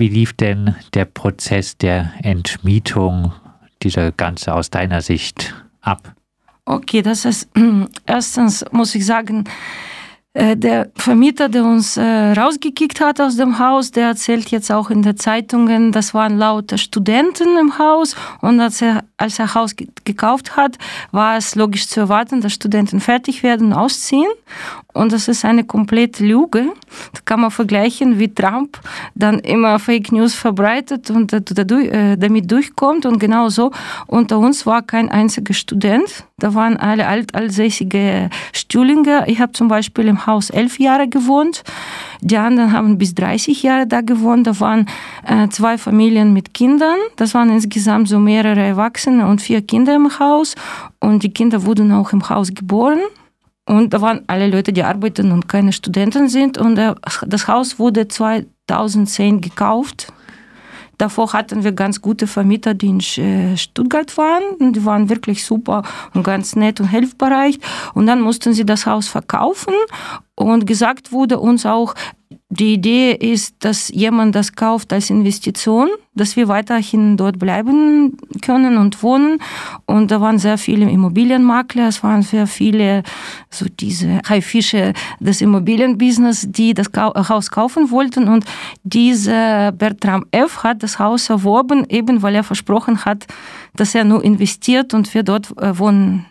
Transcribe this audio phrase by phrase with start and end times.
[0.00, 3.32] Wie lief denn der Prozess der Entmietung,
[3.82, 6.14] dieser ganze aus deiner Sicht ab?
[6.64, 7.48] Okay, das ist
[8.06, 9.42] erstens muss ich sagen,
[10.34, 14.88] äh, der Vermieter, der uns äh, rausgekickt hat aus dem Haus, der erzählt jetzt auch
[14.88, 19.74] in den Zeitungen, das waren lauter Studenten im Haus und als er, als er Haus
[20.04, 20.78] gekauft hat,
[21.10, 24.30] war es logisch zu erwarten, dass Studenten fertig werden ausziehen.
[24.92, 26.72] Und das ist eine komplette Lüge.
[27.28, 28.80] Kann man vergleichen, wie Trump
[29.14, 33.04] dann immer Fake News verbreitet und äh, damit durchkommt.
[33.04, 33.70] Und genau so
[34.06, 36.24] unter uns war kein einziger Student.
[36.38, 39.28] Da waren alle alt, altsässige Stühlinger.
[39.28, 41.64] Ich habe zum Beispiel im Haus elf Jahre gewohnt.
[42.22, 44.46] Die anderen haben bis 30 Jahre da gewohnt.
[44.46, 44.86] Da waren
[45.26, 46.96] äh, zwei Familien mit Kindern.
[47.16, 50.54] Das waren insgesamt so mehrere Erwachsene und vier Kinder im Haus.
[50.98, 53.00] Und die Kinder wurden auch im Haus geboren.
[53.68, 56.56] Und da waren alle Leute, die arbeiten und keine Studenten sind.
[56.56, 60.10] Und das Haus wurde 2010 gekauft.
[60.96, 64.42] Davor hatten wir ganz gute Vermieter, die in äh, Stuttgart waren.
[64.58, 65.82] Und die waren wirklich super
[66.14, 67.58] und ganz nett und hilfbereit.
[67.92, 69.74] Und dann mussten sie das Haus verkaufen.
[70.34, 71.94] Und gesagt wurde uns auch,
[72.50, 78.78] die Idee ist, dass jemand das kauft als Investition, dass wir weiterhin dort bleiben können
[78.78, 79.38] und wohnen.
[79.84, 83.02] Und da waren sehr viele Immobilienmakler, es waren sehr viele,
[83.50, 88.28] so diese Haifische des Immobilienbusiness, die das Haus kaufen wollten.
[88.28, 88.46] Und
[88.82, 90.64] dieser Bertram F.
[90.64, 93.26] hat das Haus erworben, eben weil er versprochen hat,
[93.76, 96.24] dass er nur investiert und wir dort äh, wohnen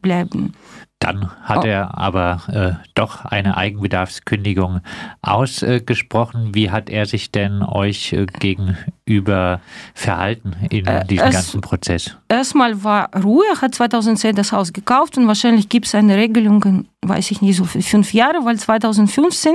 [0.00, 0.52] bleiben.
[0.98, 1.66] Dann hat oh.
[1.66, 4.80] er aber äh, doch eine Eigenbedarfskündigung
[5.20, 6.54] ausgesprochen.
[6.54, 9.60] Wie hat er sich denn euch äh, gegenüber
[9.94, 12.16] verhalten in äh, diesem es, ganzen Prozess?
[12.28, 16.86] Erstmal war Ruhe, er hat 2010 das Haus gekauft und wahrscheinlich gibt es eine Regelung,
[17.08, 19.54] weiß ich nicht, so fünf Jahre, weil 2015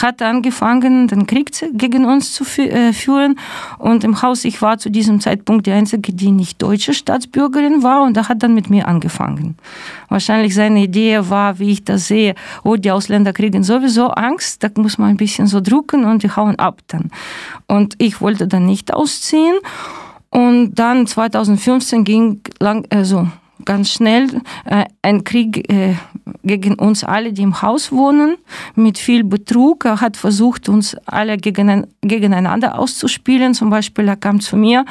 [0.00, 3.38] hat er angefangen, den Krieg gegen uns zu äh, führen
[3.78, 8.02] und im Haus, ich war zu diesem Zeitpunkt die Einzige, die nicht deutsche Staatsbürgerin war
[8.02, 9.56] und er hat dann mit mir angefangen.
[10.08, 12.34] Wahrscheinlich seine Idee war, wie ich das sehe,
[12.64, 16.30] oh, die Ausländer kriegen sowieso Angst, da muss man ein bisschen so drucken und die
[16.30, 17.10] hauen ab dann.
[17.66, 19.56] Und ich wollte dann nicht ausziehen.
[20.30, 23.28] Und dann 2015 ging lang, also
[23.64, 24.28] ganz schnell
[24.64, 25.94] äh, ein Krieg äh,
[26.42, 28.36] gegen uns alle, die im Haus wohnen,
[28.74, 29.84] mit viel Betrug.
[29.84, 33.54] Er hat versucht, uns alle gegen, gegeneinander auszuspielen.
[33.54, 34.84] Zum Beispiel, er kam zu mir,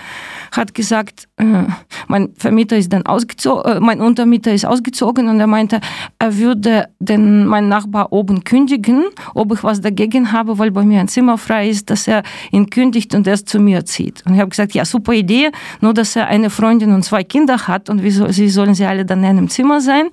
[0.52, 1.64] hat gesagt, äh,
[2.08, 5.80] mein Vermieter ist dann ausgezogen, äh, mein Untermieter ist ausgezogen und er meinte,
[6.20, 11.00] er würde den, meinen Nachbar oben kündigen, ob ich was dagegen habe, weil bei mir
[11.00, 14.24] ein Zimmer frei ist, dass er ihn kündigt und erst zu mir zieht.
[14.26, 15.52] Und ich habe gesagt, ja, super Idee,
[15.82, 18.86] nur dass er eine Freundin und zwei Kinder hat und wie so, sie sollen sie
[18.86, 20.10] alle dann in einem Zimmer sein.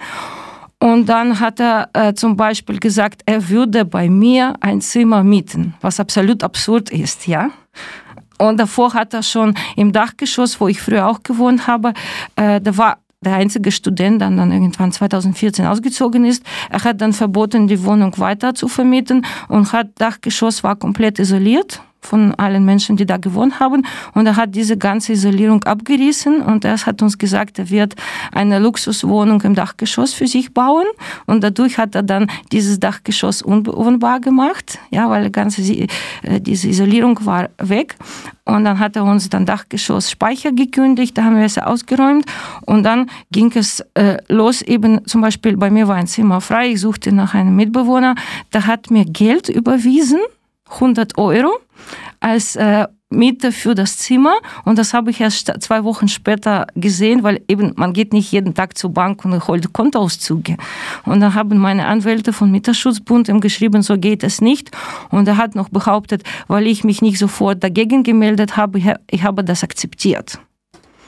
[0.79, 5.75] Und dann hat er äh, zum Beispiel gesagt, er würde bei mir ein Zimmer mieten,
[5.81, 7.51] was absolut absurd ist, ja.
[8.39, 11.93] Und davor hat er schon im Dachgeschoss, wo ich früher auch gewohnt habe,
[12.37, 16.45] äh, da war der einzige Student, der dann irgendwann 2014 ausgezogen ist.
[16.71, 21.81] Er hat dann verboten, die Wohnung weiter zu vermieten und hat Dachgeschoss war komplett isoliert
[22.07, 23.87] von allen Menschen, die da gewohnt haben.
[24.15, 27.95] Und er hat diese ganze Isolierung abgerissen und er hat uns gesagt, er wird
[28.33, 30.87] eine Luxuswohnung im Dachgeschoss für sich bauen.
[31.27, 37.19] Und dadurch hat er dann dieses Dachgeschoss unbewohnbar gemacht, ja, weil ganze, äh, diese Isolierung
[37.27, 37.97] war weg.
[38.45, 42.25] Und dann hat er uns dann Dachgeschoss Speicher gekündigt, da haben wir es ausgeräumt.
[42.65, 46.71] Und dann ging es äh, los, eben zum Beispiel bei mir war ein Zimmer frei,
[46.71, 48.15] ich suchte nach einem Mitbewohner,
[48.53, 50.21] der hat mir Geld überwiesen
[50.71, 51.59] 100 Euro
[52.21, 54.35] als äh, Miete für das Zimmer
[54.65, 58.55] und das habe ich erst zwei Wochen später gesehen, weil eben man geht nicht jeden
[58.55, 60.57] Tag zur Bank und holt Kontoauszüge.
[61.05, 64.73] Und dann haben meine Anwälte von Mieterschutzbund ihm geschrieben, so geht es nicht.
[65.11, 69.45] Und er hat noch behauptet, weil ich mich nicht sofort dagegen gemeldet habe, ich habe
[69.45, 70.41] das akzeptiert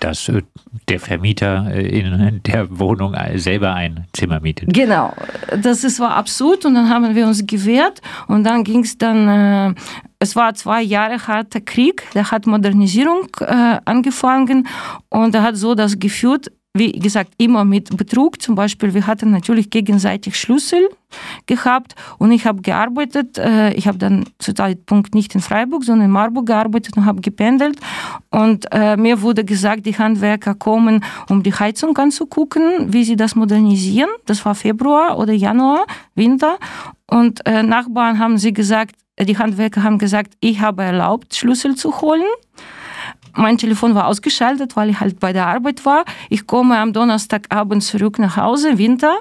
[0.00, 0.42] dass äh,
[0.88, 4.72] der Vermieter äh, in der Wohnung selber ein Zimmer mietet.
[4.72, 5.14] Genau,
[5.62, 9.28] das ist, war absurd und dann haben wir uns gewehrt und dann ging es dann,
[9.28, 9.75] äh,
[10.19, 14.66] es war zwei Jahre harter Krieg, der hat Modernisierung äh, angefangen
[15.09, 18.41] und er hat so das geführt, wie gesagt, immer mit Betrug.
[18.41, 20.89] Zum Beispiel, wir hatten natürlich gegenseitig Schlüssel
[21.47, 23.39] gehabt und ich habe gearbeitet.
[23.39, 27.21] Äh, ich habe dann zu Zeitpunkt nicht in Freiburg, sondern in Marburg gearbeitet und habe
[27.21, 27.78] gependelt.
[28.30, 33.34] Und äh, mir wurde gesagt, die Handwerker kommen, um die Heizung anzugucken, wie sie das
[33.34, 34.10] modernisieren.
[34.27, 36.59] Das war Februar oder Januar, Winter.
[37.10, 42.01] Und äh, Nachbarn haben sie gesagt, die Handwerker haben gesagt, ich habe erlaubt, Schlüssel zu
[42.01, 42.27] holen
[43.39, 46.04] mein Telefon war ausgeschaltet, weil ich halt bei der Arbeit war.
[46.28, 49.21] Ich komme am Donnerstagabend zurück nach Hause, Winter.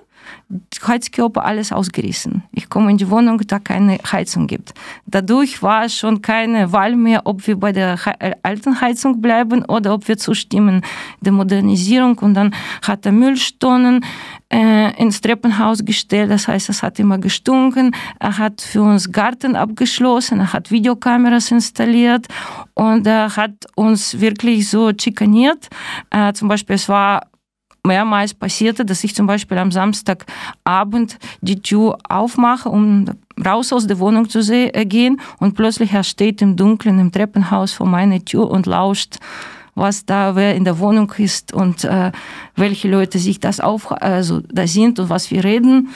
[0.85, 2.44] Heizkörper alles ausgerissen.
[2.51, 4.74] Ich komme in die Wohnung, da keine Heizung gibt.
[5.06, 9.94] Dadurch war schon keine Wahl mehr, ob wir bei der äh, alten Heizung bleiben oder
[9.94, 10.81] ob wir zustimmen
[11.21, 12.18] der Modernisierung.
[12.19, 14.06] Und dann hat er Müllstonnen
[14.50, 16.31] äh, ins Treppenhaus gestellt.
[16.31, 17.94] Das heißt, es hat immer gestunken.
[18.19, 20.39] Er hat für uns Garten abgeschlossen.
[20.39, 22.27] Er hat Videokameras installiert
[22.74, 25.68] und er hat uns wirklich so schikaniert.
[26.09, 27.27] Äh, zum Beispiel, es war
[27.88, 33.06] mehrmals passierte, dass ich zum Beispiel am Samstagabend die Tür aufmache, um
[33.44, 37.74] raus aus der Wohnung zu äh, gehen und plötzlich er steht im Dunkeln im Treppenhaus
[37.74, 39.18] vor meiner Tür und lauscht
[39.80, 42.12] was da wer in der Wohnung ist und äh,
[42.56, 45.89] welche Leute sich das auf also da sind und was wir reden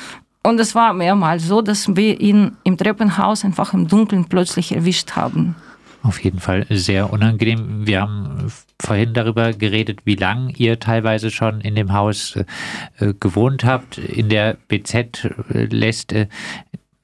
[0.43, 5.11] und es war mehrmals so, dass wir ihn im Treppenhaus einfach im Dunkeln plötzlich erwischt
[5.11, 5.55] haben.
[6.03, 7.85] Auf jeden Fall sehr unangenehm.
[7.85, 8.51] Wir haben
[8.81, 12.35] vorhin darüber geredet, wie lange ihr teilweise schon in dem Haus
[12.97, 13.99] äh, gewohnt habt.
[13.99, 14.95] In der BZ
[15.53, 16.27] äh, lässt äh,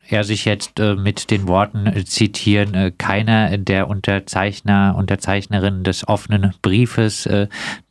[0.09, 6.07] er sich jetzt äh, mit den Worten äh, zitieren, äh, keiner der Unterzeichner, Unterzeichnerinnen des
[6.07, 7.29] offenen Briefes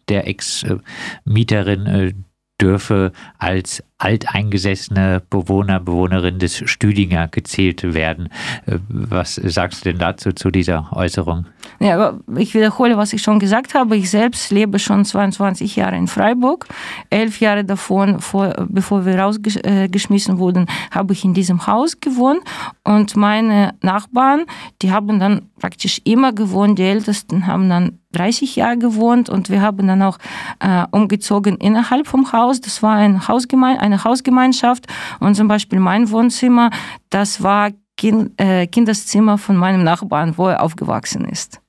[0.09, 2.25] der Ex-Mieterin
[2.61, 8.29] dürfe als alteingesessene Bewohner, Bewohnerin des Stüdinger gezählt werden.
[8.67, 11.47] Äh, was sagst du denn dazu, zu dieser Äußerung?
[11.81, 13.97] Ja, ich wiederhole, was ich schon gesagt habe.
[13.97, 16.67] Ich selbst lebe schon 22 Jahre in Freiburg.
[17.09, 22.41] Elf Jahre davon, vor, bevor wir rausgeschmissen wurden, habe ich in diesem Haus gewohnt.
[22.85, 24.45] Und meine Nachbarn,
[24.83, 26.79] die haben dann praktisch immer gewohnt.
[26.79, 30.19] Die Ältesten haben dann 30 Jahre gewohnt und wir haben dann auch
[30.61, 32.61] äh, umgezogen innerhalb vom Haus.
[32.61, 34.87] Das war ein Hausgemeinde eine Hausgemeinschaft
[35.21, 36.71] und zum Beispiel mein Wohnzimmer,
[37.11, 41.61] das war kind, äh, Kinderzimmer von meinem Nachbarn, wo er aufgewachsen ist.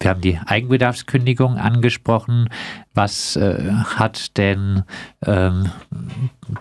[0.00, 2.48] Wir haben die Eigenbedarfskündigung angesprochen.
[2.94, 4.82] Was äh, hat denn
[5.26, 5.70] ähm,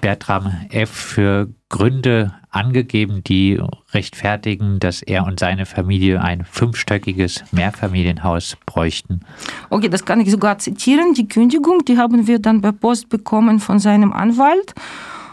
[0.02, 0.90] Bertram F.
[0.90, 3.62] für Gründe angegeben, die
[3.94, 9.22] rechtfertigen, dass er und seine Familie ein fünfstöckiges Mehrfamilienhaus bräuchten?
[9.70, 11.14] Okay, das kann ich sogar zitieren.
[11.14, 14.76] Die Kündigung, die haben wir dann per Post bekommen von seinem Anwalt.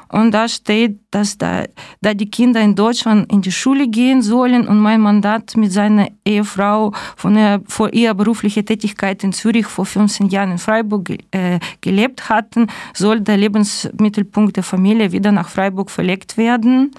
[0.08, 1.64] Und da steht, dass da,
[2.00, 6.08] da die Kinder in Deutschland in die Schule gehen sollen und mein Mandat mit seiner
[6.24, 11.58] Ehefrau von der, vor ihrer beruflichen Tätigkeit in Zürich vor 15 Jahren in Freiburg äh,
[11.80, 16.92] gelebt hatten, soll der Lebensmittelpunkt der Familie wieder nach Freiburg verlegt werden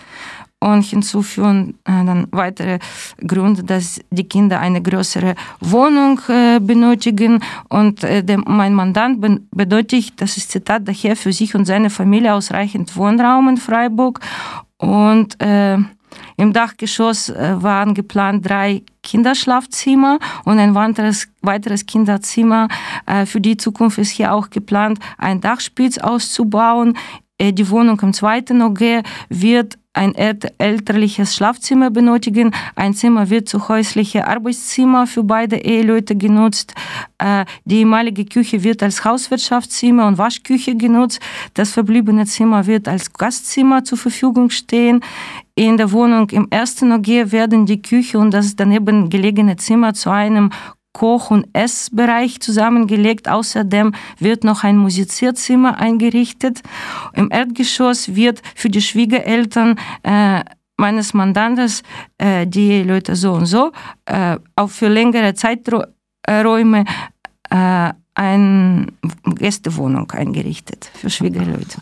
[0.59, 2.79] und hinzufügen äh, dann weitere
[3.25, 9.21] Gründe, dass die Kinder eine größere Wohnung äh, benötigen und äh, der, mein Mandant
[9.51, 14.19] benötigt, das ist Zitat daher, für sich und seine Familie ausreichend Wohnraum in Freiburg
[14.77, 15.77] und äh,
[16.37, 22.67] im Dachgeschoss äh, waren geplant drei Kinderschlafzimmer und ein weiteres, weiteres Kinderzimmer.
[23.05, 26.97] Äh, für die Zukunft ist hier auch geplant, ein Dachspitz auszubauen.
[27.39, 32.53] Die Wohnung im zweiten OG wird ein elterliches Schlafzimmer benötigen.
[32.75, 36.73] Ein Zimmer wird zu häuslichen Arbeitszimmer für beide Eheleute genutzt.
[37.17, 41.19] Äh, die ehemalige Küche wird als Hauswirtschaftszimmer und Waschküche genutzt.
[41.55, 45.01] Das verbliebene Zimmer wird als Gastzimmer zur Verfügung stehen.
[45.55, 50.11] In der Wohnung im ersten OG werden die Küche und das daneben gelegene Zimmer zu
[50.11, 50.51] einem
[50.97, 53.29] Koch- und Essbereich zusammengelegt.
[53.29, 56.63] Außerdem wird noch ein Musizierzimmer eingerichtet.
[57.13, 60.43] Im Erdgeschoss wird für die Schwiegereltern äh,
[60.75, 61.83] meines Mandantes,
[62.17, 63.71] äh, die Leute so und so,
[64.05, 66.85] äh, auch für längere Zeiträume
[67.51, 68.87] äh, eine
[69.35, 71.77] Gästewohnung eingerichtet für Schwiegerleute.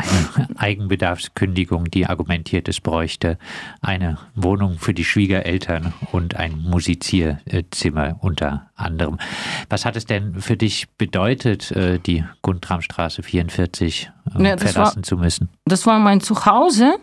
[0.58, 3.38] Eigenbedarfskündigung, die argumentiert, es bräuchte
[3.82, 9.18] eine Wohnung für die Schwiegereltern und ein Musizierzimmer unter anderem.
[9.70, 15.03] Was hat es denn für dich bedeutet, äh, die Guntramstraße 44 äh, ja, verlassen war,
[15.03, 15.50] zu müssen?
[15.65, 16.96] Das war mein Zuhause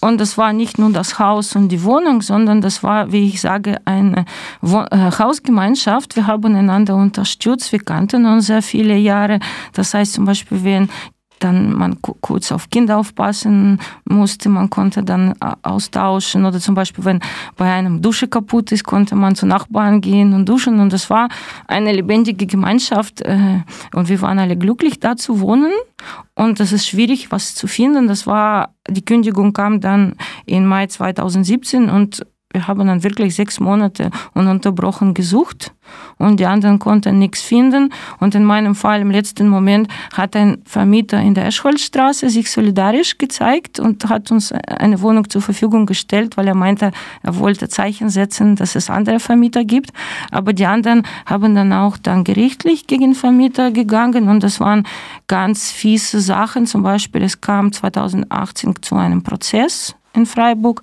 [0.00, 3.40] und das war nicht nur das Haus und die Wohnung, sondern das war, wie ich
[3.40, 4.24] sage, eine
[4.62, 6.16] äh, Hausgemeinschaft.
[6.16, 9.40] Wir haben einander unterstützt, wir kannten uns sehr viele Jahre.
[9.72, 10.88] Das heißt zum Beispiel, wenn
[11.40, 17.04] dann man kurz auf Kinder aufpassen musste, man konnte dann äh, austauschen oder zum Beispiel,
[17.04, 17.20] wenn
[17.56, 21.28] bei einem Dusche kaputt ist, konnte man zu Nachbarn gehen und duschen und das war
[21.66, 23.60] eine lebendige Gemeinschaft äh,
[23.94, 25.72] und wir waren alle glücklich da zu wohnen
[26.34, 28.08] und das ist schwierig, was zu finden.
[28.08, 30.16] Das war, die Kündigung kam dann
[30.46, 35.72] im Mai 2017 und wir haben dann wirklich sechs Monate ununterbrochen gesucht
[36.18, 37.92] und die anderen konnten nichts finden.
[38.18, 43.18] Und in meinem Fall im letzten Moment hat ein Vermieter in der Eschholzstraße sich solidarisch
[43.18, 46.90] gezeigt und hat uns eine Wohnung zur Verfügung gestellt, weil er meinte,
[47.22, 49.90] er wollte Zeichen setzen, dass es andere Vermieter gibt.
[50.32, 54.86] Aber die anderen haben dann auch dann gerichtlich gegen Vermieter gegangen und das waren
[55.28, 56.66] ganz fiese Sachen.
[56.66, 60.82] Zum Beispiel, es kam 2018 zu einem Prozess in Freiburg.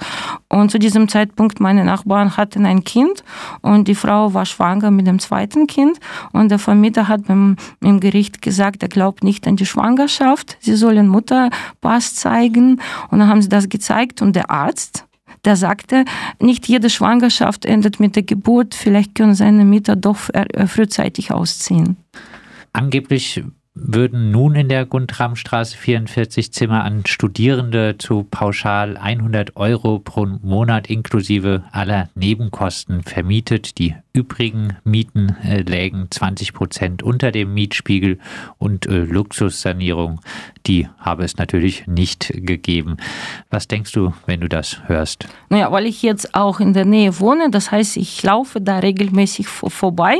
[0.50, 3.24] Und zu diesem Zeitpunkt meine Nachbarn hatten ein Kind
[3.62, 6.00] und die Frau war schwanger mit dem zweiten Kind.
[6.32, 10.58] Und der Vermieter hat beim, im Gericht gesagt, er glaubt nicht an die Schwangerschaft.
[10.60, 12.82] Sie sollen Mutterpass zeigen.
[13.10, 15.06] Und dann haben sie das gezeigt und der Arzt,
[15.46, 16.06] der sagte,
[16.40, 18.76] nicht jede Schwangerschaft endet mit der Geburt.
[18.76, 20.18] Vielleicht können seine Mieter doch
[20.68, 21.98] frühzeitig ausziehen.
[22.74, 23.44] Angeblich
[23.80, 30.88] würden nun in der Guntramstraße 44 Zimmer an Studierende zu pauschal 100 Euro pro Monat
[30.88, 33.78] inklusive aller Nebenkosten vermietet.
[33.78, 38.20] Die übrigen Mieten äh, lägen 20 Prozent unter dem Mietspiegel
[38.58, 40.22] und äh, Luxussanierung,
[40.66, 42.98] die habe es natürlich nicht gegeben.
[43.50, 45.28] Was denkst du, wenn du das hörst?
[45.50, 49.48] Naja, weil ich jetzt auch in der Nähe wohne, das heißt, ich laufe da regelmäßig
[49.48, 50.18] vorbei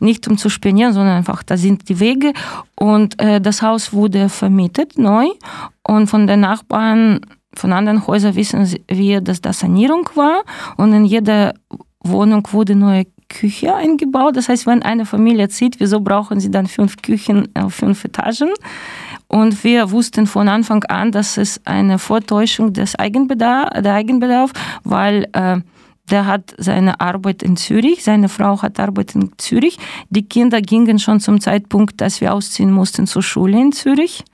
[0.00, 2.32] nicht um zu spionieren, sondern einfach, da sind die Wege.
[2.74, 5.26] Und äh, das Haus wurde vermietet, neu.
[5.82, 7.20] Und von den Nachbarn,
[7.54, 10.42] von anderen Häusern wissen wir, dass das Sanierung war.
[10.76, 11.54] Und in jeder
[12.00, 14.36] Wohnung wurde neue Küche eingebaut.
[14.36, 18.50] Das heißt, wenn eine Familie zieht, wieso brauchen sie dann fünf Küchen auf fünf Etagen?
[19.26, 24.52] Und wir wussten von Anfang an, dass es eine Vortäuschung des Eigenbedarf, der Eigenbedarf,
[24.84, 25.58] weil äh,
[26.10, 29.78] der hat seine Arbeit in Zürich, seine Frau hat Arbeit in Zürich.
[30.10, 34.24] Die Kinder gingen schon zum Zeitpunkt, dass wir ausziehen mussten, zur Schule in Zürich.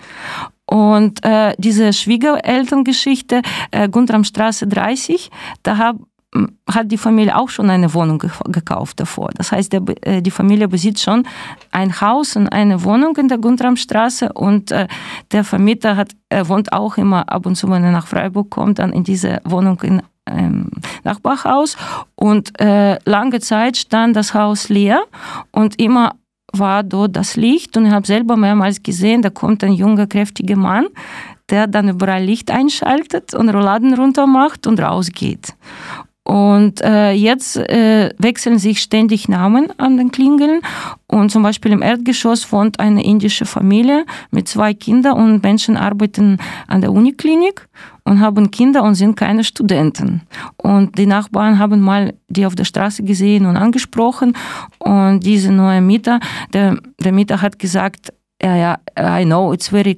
[0.67, 5.31] Und äh, diese Schwiegerelterngeschichte, äh, Guntramstraße 30,
[5.63, 5.97] da hab,
[6.69, 9.31] hat die Familie auch schon eine Wohnung gekauft davor.
[9.35, 11.29] Das heißt, der, äh, die Familie besitzt schon
[11.71, 14.89] ein Haus und eine Wohnung in der Guntramstraße und äh,
[15.33, 16.13] der Vermieter hat,
[16.47, 19.81] wohnt auch immer ab und zu, wenn er nach Freiburg kommt, dann in diese Wohnung
[19.83, 20.71] in ähm,
[21.05, 21.77] Nachbarhaus
[22.15, 25.03] und äh, lange Zeit stand das Haus leer
[25.53, 26.17] und immer
[26.53, 30.57] war dort das Licht und ich habe selber mehrmals gesehen, da kommt ein junger, kräftiger
[30.57, 30.87] Mann,
[31.51, 35.55] der dann überall Licht einschaltet und Rolladen runter macht und rausgeht.
[36.25, 40.63] Und äh, jetzt äh, wechseln sich ständig Namen an den Klingeln.
[41.07, 46.39] Und zum Beispiel im Erdgeschoss wohnt eine indische Familie mit zwei Kindern und Menschen arbeiten
[46.67, 47.69] an der Uniklinik
[48.05, 50.23] und haben Kinder und sind keine Studenten.
[50.57, 54.35] Und die Nachbarn haben mal die auf der Straße gesehen und angesprochen.
[54.79, 56.21] Und diese neue Mieter,
[56.55, 58.79] der, der Mieter hat gesagt, ja, ja,
[59.21, 59.97] I know it's very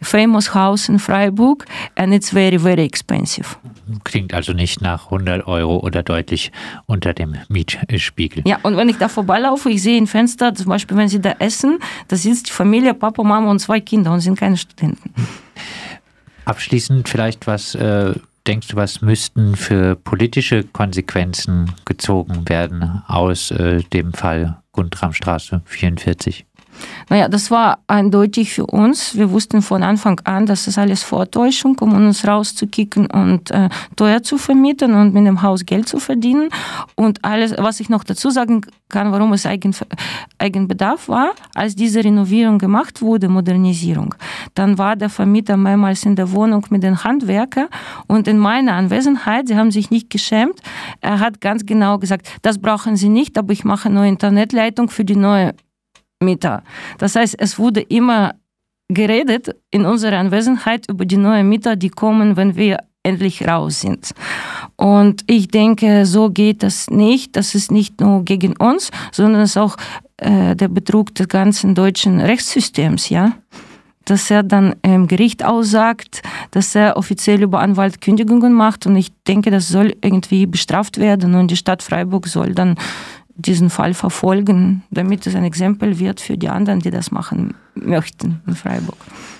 [0.00, 3.56] famous house in Freiburg and it's very, very expensive.
[4.04, 6.52] Klingt also nicht nach 100 Euro oder deutlich
[6.86, 8.42] unter dem Mietspiegel.
[8.46, 11.36] Ja, und wenn ich da vorbeilaufe, ich sehe ein Fenster, zum Beispiel, wenn sie da
[11.38, 11.78] essen,
[12.08, 15.12] da sitzt die Familie, Papa, Mama und zwei Kinder und sind keine Studenten.
[16.44, 17.74] Abschließend vielleicht was.
[17.74, 18.14] Äh
[18.46, 26.45] denkst du, was müssten für politische Konsequenzen gezogen werden aus äh, dem Fall Guntramstraße 44?
[27.08, 29.16] Naja, das war eindeutig für uns.
[29.16, 34.22] Wir wussten von Anfang an, dass das alles Vortäuschung, um uns rauszukicken und äh, teuer
[34.22, 36.48] zu vermieten und mit dem Haus Geld zu verdienen.
[36.94, 39.74] Und alles, was ich noch dazu sagen kann, warum es Eigen,
[40.38, 44.14] Eigenbedarf war, als diese Renovierung gemacht wurde, Modernisierung,
[44.54, 47.68] dann war der Vermieter mehrmals in der Wohnung mit den Handwerker
[48.06, 50.60] und in meiner Anwesenheit, sie haben sich nicht geschämt,
[51.00, 54.88] er hat ganz genau gesagt, das brauchen Sie nicht, aber ich mache eine neue Internetleitung
[54.88, 55.54] für die neue
[56.22, 56.62] Mieter.
[56.98, 58.34] Das heißt, es wurde immer
[58.88, 64.12] geredet in unserer Anwesenheit über die neuen Mieter, die kommen, wenn wir endlich raus sind.
[64.76, 67.36] Und ich denke, so geht das nicht.
[67.36, 69.76] Das ist nicht nur gegen uns, sondern es ist auch
[70.16, 73.32] äh, der Betrug des ganzen deutschen Rechtssystems, ja.
[74.04, 78.86] Dass er dann im Gericht aussagt, dass er offiziell über Anwalt Kündigungen macht.
[78.86, 82.76] Und ich denke, das soll irgendwie bestraft werden und die Stadt Freiburg soll dann
[83.36, 88.40] diesen Fall verfolgen, damit es ein Exempel wird für die anderen, die das machen möchten
[88.46, 88.96] in Freiburg.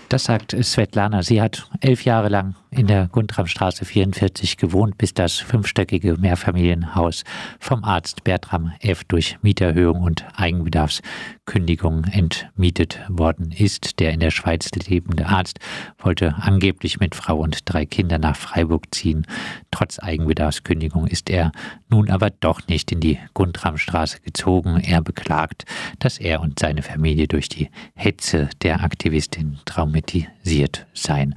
[0.09, 1.23] Das sagt Svetlana.
[1.23, 7.25] Sie hat elf Jahre lang in der Guntramstraße 44 gewohnt, bis das fünfstöckige Mehrfamilienhaus
[7.59, 9.05] vom Arzt Bertram F.
[9.05, 14.01] durch Mieterhöhung und Eigenbedarfskündigung entmietet worden ist.
[14.01, 15.59] Der in der Schweiz lebende Arzt
[15.99, 19.27] wollte angeblich mit Frau und drei Kindern nach Freiburg ziehen.
[19.71, 21.53] Trotz Eigenbedarfskündigung ist er
[21.89, 24.81] nun aber doch nicht in die Guntramstraße gezogen.
[24.81, 25.65] Er beklagt,
[25.99, 31.35] dass er und seine Familie durch die Hetze der Aktivistin traumatisiert seien.